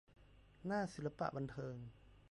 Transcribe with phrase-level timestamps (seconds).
[0.65, 1.75] หน้าศิลปะบันเทิง